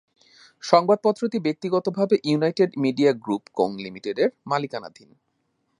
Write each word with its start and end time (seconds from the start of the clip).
সংবাদপত্রটি 0.63 1.37
ব্যক্তিগতভাবে 1.39 2.15
United 2.23 2.71
Media 2.77 3.11
Group 3.23 3.43
Co 3.53 3.69
লিমিটেডের 3.77 4.29
মালিকানাধীন। 4.45 5.09